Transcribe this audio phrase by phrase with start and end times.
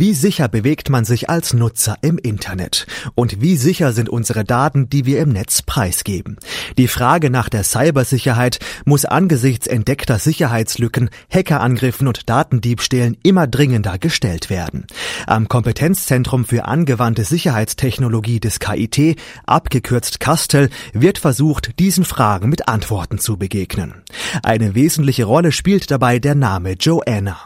[0.00, 2.86] Wie sicher bewegt man sich als Nutzer im Internet?
[3.16, 6.38] Und wie sicher sind unsere Daten, die wir im Netz preisgeben?
[6.78, 14.48] Die Frage nach der Cybersicherheit muss angesichts entdeckter Sicherheitslücken, Hackerangriffen und Datendiebstählen immer dringender gestellt
[14.48, 14.86] werden.
[15.26, 23.18] Am Kompetenzzentrum für angewandte Sicherheitstechnologie des KIT, abgekürzt Kastel, wird versucht, diesen Fragen mit Antworten
[23.18, 23.96] zu begegnen.
[24.42, 27.36] Eine wesentliche Rolle spielt dabei der Name Joanna.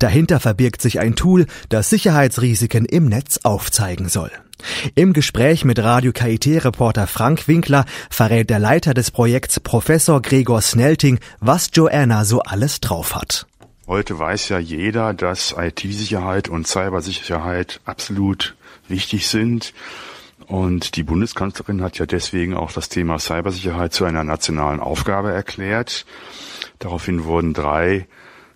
[0.00, 4.30] Dahinter verbirgt sich ein Tool, das Sicherheitsrisiken im Netz aufzeigen soll.
[4.94, 11.18] Im Gespräch mit Radio KIT-Reporter Frank Winkler verrät der Leiter des Projekts Professor Gregor Snelting,
[11.40, 13.46] was Joanna so alles drauf hat.
[13.86, 18.56] Heute weiß ja jeder, dass IT-Sicherheit und Cybersicherheit absolut
[18.88, 19.74] wichtig sind.
[20.46, 26.06] Und die Bundeskanzlerin hat ja deswegen auch das Thema Cybersicherheit zu einer nationalen Aufgabe erklärt.
[26.78, 28.06] Daraufhin wurden drei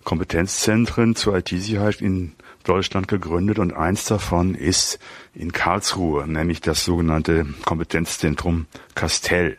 [0.03, 2.31] Kompetenzzentren zur IT-Sicherheit in
[2.65, 4.99] Deutschland gegründet und eins davon ist
[5.33, 9.57] in Karlsruhe, nämlich das sogenannte Kompetenzzentrum Castell.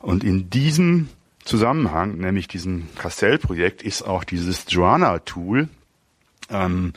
[0.00, 1.08] Und in diesem
[1.44, 5.68] Zusammenhang, nämlich diesem Castell-Projekt, ist auch dieses Joanna-Tool
[6.50, 6.92] ähm,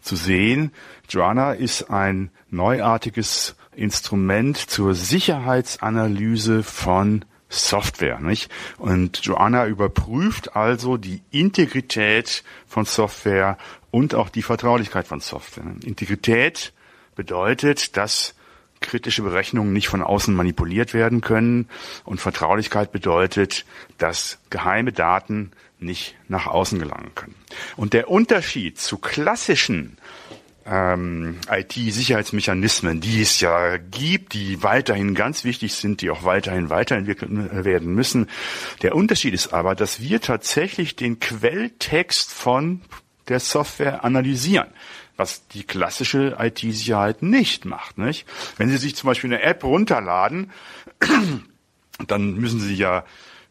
[0.00, 0.72] zu sehen.
[1.08, 8.50] Joanna ist ein neuartiges Instrument zur Sicherheitsanalyse von Software, nicht?
[8.78, 13.58] Und Joanna überprüft also die Integrität von Software
[13.90, 15.64] und auch die Vertraulichkeit von Software.
[15.84, 16.72] Integrität
[17.16, 18.34] bedeutet, dass
[18.80, 21.68] kritische Berechnungen nicht von außen manipuliert werden können
[22.04, 23.66] und Vertraulichkeit bedeutet,
[23.98, 27.34] dass geheime Daten nicht nach außen gelangen können.
[27.76, 29.98] Und der Unterschied zu klassischen
[30.66, 37.30] ähm, IT-Sicherheitsmechanismen, die es ja gibt, die weiterhin ganz wichtig sind, die auch weiterhin weiterentwickelt
[37.64, 38.28] werden müssen.
[38.82, 42.82] Der Unterschied ist aber, dass wir tatsächlich den Quelltext von
[43.28, 44.68] der Software analysieren
[45.20, 47.98] was die klassische IT-Sicherheit nicht macht.
[47.98, 48.26] Nicht?
[48.56, 50.50] Wenn Sie sich zum Beispiel eine App runterladen,
[52.06, 53.04] dann müssen Sie ja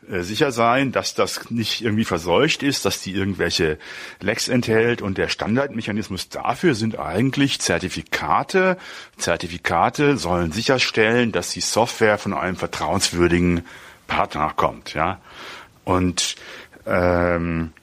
[0.08, 3.78] äh, sicher sein, dass das nicht irgendwie verseucht ist, dass die irgendwelche
[4.22, 8.78] Lecks enthält und der Standardmechanismus dafür sind eigentlich Zertifikate.
[9.18, 13.66] Zertifikate sollen sicherstellen, dass die Software von einem vertrauenswürdigen
[14.08, 15.20] Partner kommt, ja.
[15.84, 16.36] Und
[16.86, 17.74] ähm,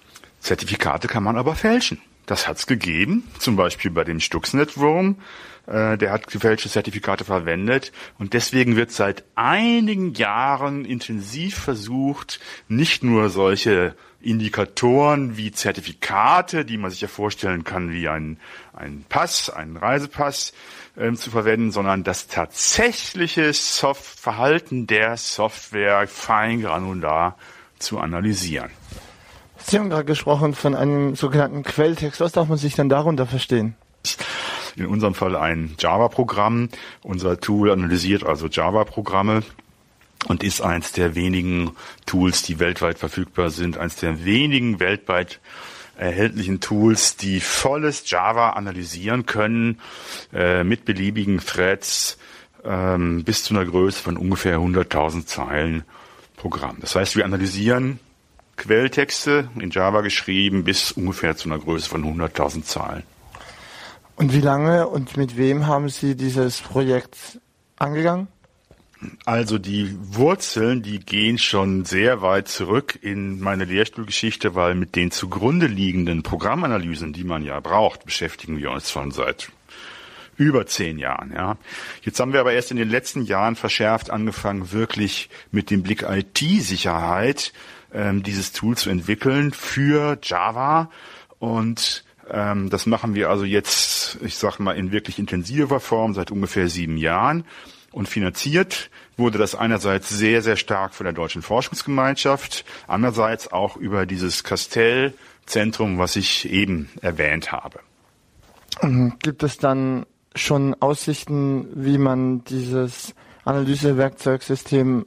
[0.40, 2.00] Zertifikate kann man aber fälschen.
[2.26, 5.16] Das hat's gegeben, zum Beispiel bei dem Stuxnet-Wurm.
[5.66, 13.02] Äh, der hat gefälschte Zertifikate verwendet und deswegen wird seit einigen Jahren intensiv versucht, nicht
[13.02, 18.38] nur solche Indikatoren wie Zertifikate, die man sich ja vorstellen kann wie ein,
[18.72, 20.52] ein Pass, ein Reisepass,
[20.96, 27.36] äh, zu verwenden, sondern das tatsächliche Soft Verhalten der Software fein granular
[27.78, 28.70] zu analysieren.
[29.58, 32.20] Sie haben gerade gesprochen von einem sogenannten Quelltext.
[32.20, 33.74] Was darf man sich denn darunter verstehen?
[34.76, 36.68] in unserem Fall ein Java-Programm.
[37.02, 39.42] Unser Tool analysiert also Java-Programme
[40.28, 41.72] und ist eins der wenigen
[42.04, 45.40] Tools, die weltweit verfügbar sind, eins der wenigen weltweit
[45.96, 49.80] erhältlichen Tools, die volles Java analysieren können
[50.32, 52.18] äh, mit beliebigen Threads
[52.64, 55.84] ähm, bis zu einer Größe von ungefähr 100.000 Zeilen
[56.36, 56.76] Programm.
[56.80, 57.98] Das heißt, wir analysieren
[58.56, 63.02] Quelltexte in Java geschrieben bis ungefähr zu einer Größe von 100.000 Zeilen.
[64.16, 67.38] Und wie lange und mit wem haben Sie dieses Projekt
[67.76, 68.28] angegangen?
[69.26, 75.10] Also die Wurzeln, die gehen schon sehr weit zurück in meine Lehrstuhlgeschichte, weil mit den
[75.10, 79.52] zugrunde liegenden Programmanalysen, die man ja braucht, beschäftigen wir uns schon seit
[80.38, 81.32] über zehn Jahren.
[81.34, 81.56] Ja.
[82.02, 86.02] Jetzt haben wir aber erst in den letzten Jahren verschärft angefangen, wirklich mit dem Blick
[86.02, 87.52] IT-Sicherheit
[87.92, 90.90] ähm, dieses Tool zu entwickeln für Java
[91.38, 96.30] und ähm, das machen wir also jetzt, ich sag mal, in wirklich intensiver Form seit
[96.30, 97.44] ungefähr sieben Jahren.
[97.92, 104.04] Und finanziert wurde das einerseits sehr, sehr stark von der Deutschen Forschungsgemeinschaft, andererseits auch über
[104.04, 107.80] dieses Castell-Zentrum, was ich eben erwähnt habe.
[108.82, 110.04] Ähm, gibt es dann
[110.34, 113.14] schon Aussichten, wie man dieses
[113.46, 115.06] Analysewerkzeugsystem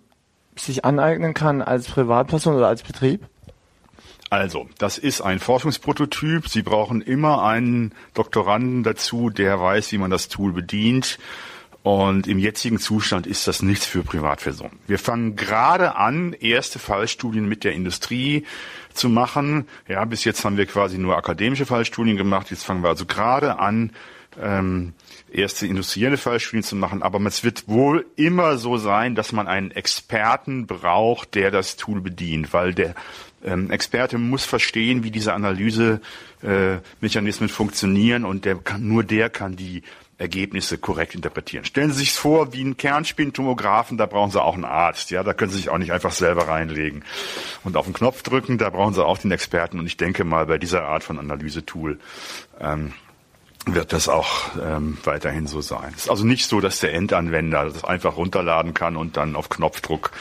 [0.62, 3.26] sich aneignen kann als Privatperson oder als Betrieb?
[4.30, 6.48] Also, das ist ein Forschungsprototyp.
[6.48, 11.18] Sie brauchen immer einen Doktoranden dazu, der weiß, wie man das Tool bedient.
[11.82, 14.78] Und im jetzigen Zustand ist das nichts für Privatpersonen.
[14.86, 18.46] Wir fangen gerade an, erste Fallstudien mit der Industrie
[18.94, 19.68] zu machen.
[19.88, 22.52] Ja, bis jetzt haben wir quasi nur akademische Fallstudien gemacht.
[22.52, 23.92] Jetzt fangen wir also gerade an,
[24.42, 24.94] ähm,
[25.32, 29.72] erste industrielle Fallstudien zu machen, aber es wird wohl immer so sein, dass man einen
[29.72, 32.96] Experten braucht, der das Tool bedient, weil der
[33.44, 38.26] ähm, Experte muss verstehen, wie diese Analysemechanismen äh, funktionieren.
[38.26, 39.84] Und der kann, nur der kann die
[40.18, 41.64] Ergebnisse korrekt interpretieren.
[41.64, 45.34] Stellen Sie sich vor, wie ein Kernspintomographen, da brauchen Sie auch einen Arzt, ja, da
[45.34, 47.06] können Sie sich auch nicht einfach selber reinlegen
[47.64, 49.80] und auf den Knopf drücken, da brauchen Sie auch den Experten.
[49.80, 52.00] Und ich denke mal bei dieser Art von Analysetool
[52.60, 52.92] ähm,
[53.66, 55.94] wird das auch ähm, weiterhin so sein.
[55.96, 59.50] Es ist also nicht so, dass der Endanwender das einfach runterladen kann und dann auf
[59.50, 60.12] Knopfdruck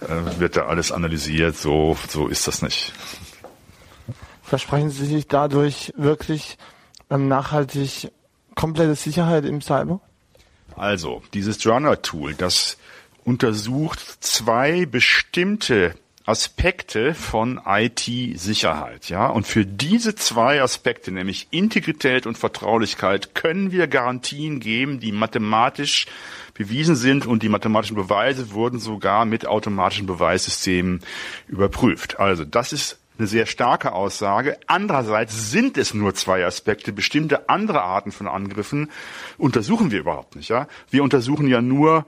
[0.00, 1.56] äh, wird da alles analysiert.
[1.56, 2.92] So, so ist das nicht.
[4.42, 6.58] Versprechen Sie sich dadurch wirklich
[7.10, 8.12] ähm, nachhaltig
[8.54, 10.00] komplette Sicherheit im Cyber?
[10.76, 12.76] Also, dieses Journal-Tool, das
[13.24, 15.94] untersucht zwei bestimmte
[16.26, 19.28] Aspekte von IT-Sicherheit, ja.
[19.28, 26.06] Und für diese zwei Aspekte, nämlich Integrität und Vertraulichkeit, können wir Garantien geben, die mathematisch
[26.52, 31.00] bewiesen sind und die mathematischen Beweise wurden sogar mit automatischen Beweissystemen
[31.46, 32.18] überprüft.
[32.18, 34.58] Also das ist eine sehr starke Aussage.
[34.66, 36.92] Andererseits sind es nur zwei Aspekte.
[36.92, 38.90] Bestimmte andere Arten von Angriffen
[39.38, 40.48] untersuchen wir überhaupt nicht.
[40.48, 40.66] Ja?
[40.90, 42.04] Wir untersuchen ja nur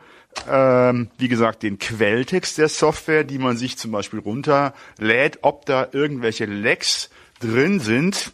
[0.49, 5.89] ähm, wie gesagt, den Quelltext der Software, die man sich zum Beispiel runterlädt, ob da
[5.93, 7.11] irgendwelche Lecks
[7.41, 8.33] drin sind,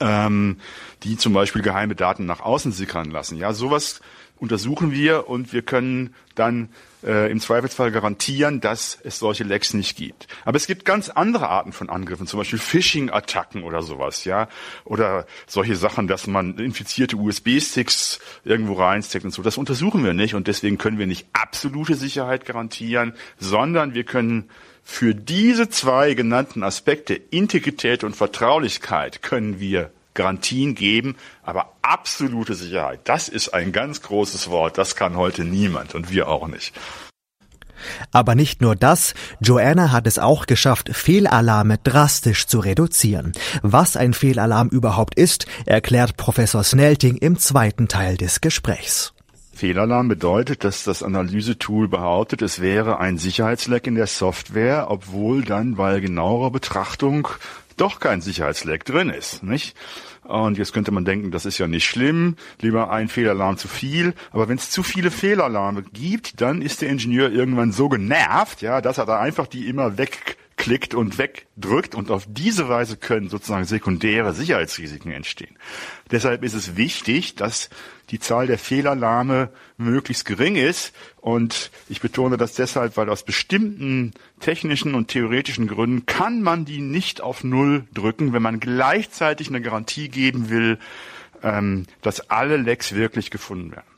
[0.00, 0.58] ähm,
[1.02, 3.36] die zum Beispiel geheime Daten nach außen sickern lassen.
[3.36, 4.00] Ja, sowas
[4.42, 6.68] untersuchen wir und wir können dann
[7.04, 10.26] äh, im Zweifelsfall garantieren, dass es solche Lecks nicht gibt.
[10.44, 14.48] Aber es gibt ganz andere Arten von Angriffen, zum Beispiel Phishing-Attacken oder sowas, ja,
[14.84, 19.42] oder solche Sachen, dass man infizierte USB-Sticks irgendwo reinsteckt und so.
[19.42, 24.50] Das untersuchen wir nicht und deswegen können wir nicht absolute Sicherheit garantieren, sondern wir können
[24.82, 33.00] für diese zwei genannten Aspekte Integrität und Vertraulichkeit können wir Garantien geben, aber absolute Sicherheit,
[33.04, 36.74] das ist ein ganz großes Wort, das kann heute niemand und wir auch nicht.
[38.10, 43.32] Aber nicht nur das, Joanna hat es auch geschafft, Fehlalarme drastisch zu reduzieren.
[43.62, 49.14] Was ein Fehlalarm überhaupt ist, erklärt Professor Snelting im zweiten Teil des Gesprächs.
[49.54, 55.76] Fehlalarm bedeutet, dass das Analysetool behauptet, es wäre ein Sicherheitsleck in der Software, obwohl dann
[55.76, 57.28] bei genauerer Betrachtung
[57.80, 59.76] doch kein Sicherheitsleck drin ist, nicht?
[60.24, 64.14] Und jetzt könnte man denken, das ist ja nicht schlimm, lieber ein Fehlalarm zu viel.
[64.30, 68.80] Aber wenn es zu viele Fehlalarme gibt, dann ist der Ingenieur irgendwann so genervt, ja,
[68.80, 69.98] dass er da einfach die immer
[70.62, 75.56] wegklickt und wegdrückt und auf diese Weise können sozusagen sekundäre Sicherheitsrisiken entstehen.
[76.12, 77.68] Deshalb ist es wichtig, dass
[78.10, 80.94] die Zahl der Fehlalarme möglichst gering ist.
[81.20, 86.80] Und ich betone das deshalb, weil aus bestimmten technischen und theoretischen Gründen kann man die
[86.80, 90.78] nicht auf Null drücken, wenn man gleichzeitig eine Garantie geben will,
[91.42, 93.91] ähm, dass alle Lecks wirklich gefunden werden.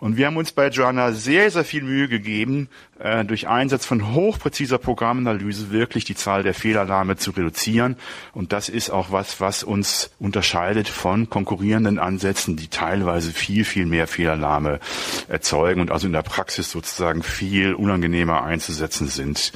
[0.00, 2.68] Und wir haben uns bei Joanna sehr, sehr viel Mühe gegeben,
[2.98, 7.96] äh, durch Einsatz von hochpräziser Programmanalyse wirklich die Zahl der Fehlalarme zu reduzieren.
[8.32, 13.84] Und das ist auch was, was uns unterscheidet von konkurrierenden Ansätzen, die teilweise viel, viel
[13.84, 14.80] mehr Fehlalarme
[15.28, 19.52] erzeugen und also in der Praxis sozusagen viel unangenehmer einzusetzen sind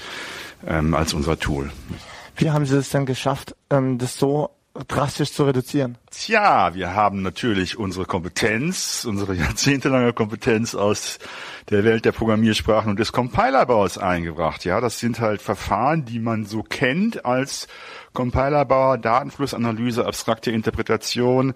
[0.67, 1.70] ähm, als unser Tool.
[2.37, 4.50] Wie haben Sie es denn geschafft, ähm, das so
[4.88, 5.97] drastisch zu reduzieren?
[6.11, 11.19] Tja, wir haben natürlich unsere Kompetenz, unsere jahrzehntelange Kompetenz aus
[11.71, 14.65] der Welt der Programmiersprachen und des Compilerbaus eingebracht.
[14.65, 17.69] Ja, das sind halt Verfahren, die man so kennt als
[18.12, 21.55] Compilerbauer, Datenflussanalyse, abstrakte Interpretation,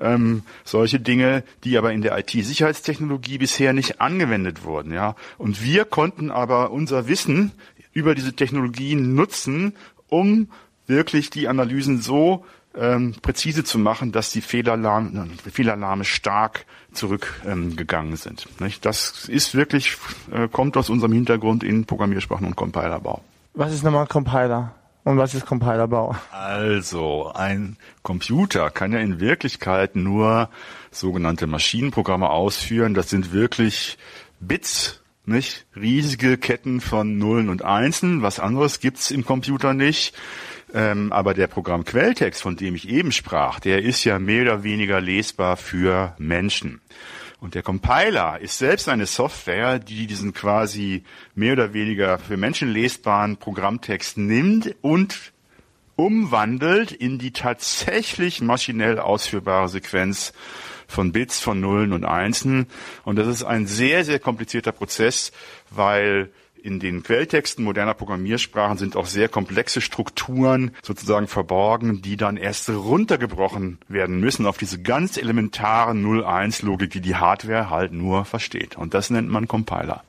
[0.00, 4.92] ähm, solche Dinge, die aber in der IT-Sicherheitstechnologie bisher nicht angewendet wurden.
[4.92, 7.52] Ja, und wir konnten aber unser Wissen
[7.92, 9.74] über diese Technologien nutzen,
[10.08, 10.48] um
[10.86, 12.44] wirklich die Analysen so
[12.76, 18.60] ähm, präzise zu machen, dass die Fehlalarme, Fehlalarme stark zurückgegangen ähm, sind.
[18.60, 18.84] Nicht?
[18.84, 19.96] Das ist wirklich,
[20.32, 23.22] äh, kommt aus unserem Hintergrund in Programmiersprachen und Compilerbau.
[23.54, 24.74] Was ist nochmal Compiler?
[25.02, 26.14] Und was ist Compilerbau?
[26.30, 30.50] Also, ein Computer kann ja in Wirklichkeit nur
[30.90, 32.92] sogenannte Maschinenprogramme ausführen.
[32.92, 33.96] Das sind wirklich
[34.40, 35.66] Bits, nicht?
[35.74, 38.22] Riesige Ketten von Nullen und Einsen.
[38.22, 40.14] Was anderes gibt's im Computer nicht.
[40.72, 45.00] Ähm, aber der Programmquelltext, von dem ich eben sprach, der ist ja mehr oder weniger
[45.00, 46.80] lesbar für Menschen.
[47.40, 52.70] Und der Compiler ist selbst eine Software, die diesen quasi mehr oder weniger für Menschen
[52.70, 55.32] lesbaren Programmtext nimmt und
[55.96, 60.32] umwandelt in die tatsächlich maschinell ausführbare Sequenz
[60.86, 62.66] von Bits, von Nullen und Einsen.
[63.04, 65.32] Und das ist ein sehr, sehr komplizierter Prozess,
[65.70, 66.30] weil
[66.62, 72.68] In den Quelltexten moderner Programmiersprachen sind auch sehr komplexe Strukturen sozusagen verborgen, die dann erst
[72.68, 78.76] runtergebrochen werden müssen auf diese ganz elementare 0-1-Logik, die die Hardware halt nur versteht.
[78.76, 80.02] Und das nennt man Compiler.